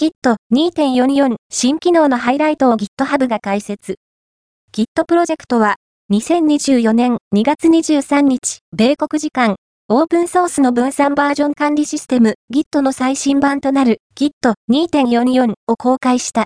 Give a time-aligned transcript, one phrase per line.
[0.00, 0.12] Git
[0.50, 3.96] 2.44新機能のハイライトを GitHub が解説。
[4.72, 5.76] Git プロジェクトは、
[6.10, 9.56] 2024年2月23日、米国時間、
[9.90, 14.30] オープンソースの分散バージョン管理システム Git の最新版となる Git
[14.70, 16.38] 2.44を公開した。